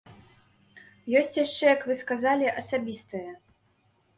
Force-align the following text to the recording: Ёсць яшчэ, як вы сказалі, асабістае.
Ёсць 1.19 1.37
яшчэ, 1.43 1.63
як 1.75 1.85
вы 1.91 1.99
сказалі, 2.01 2.51
асабістае. 2.63 3.25